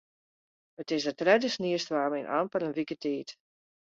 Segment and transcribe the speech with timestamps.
[0.81, 3.29] It is de tredde sniestoarm yn amper in wike tiid.